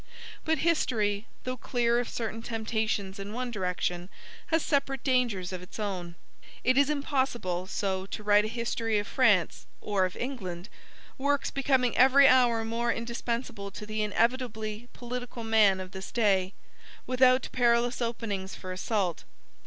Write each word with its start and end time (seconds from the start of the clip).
But 0.45 0.57
History, 0.65 1.27
though 1.43 1.57
clear 1.57 1.99
of 1.99 2.09
certain 2.09 2.41
temptations 2.41 3.19
in 3.19 3.33
one 3.33 3.51
direction, 3.51 4.09
has 4.47 4.63
separate 4.63 5.03
dangers 5.03 5.53
of 5.53 5.61
its 5.61 5.77
own. 5.77 6.15
It 6.63 6.75
is 6.75 6.89
impossible 6.89 7.67
so 7.67 8.07
to 8.07 8.23
write 8.23 8.43
a 8.43 8.47
History 8.47 8.97
of 8.97 9.05
France, 9.05 9.67
or 9.79 10.05
of 10.05 10.15
England 10.17 10.69
works 11.19 11.51
becoming 11.51 11.95
every 11.95 12.27
hour 12.27 12.65
more 12.65 12.91
indispensable 12.91 13.69
to 13.69 13.85
the 13.85 14.01
inevitably 14.01 14.89
political 14.93 15.43
man 15.43 15.79
of 15.79 15.91
this 15.91 16.11
day 16.11 16.55
without 17.05 17.49
perilous 17.51 18.01
openings 18.01 18.55
for 18.55 18.71
assault. 18.71 19.23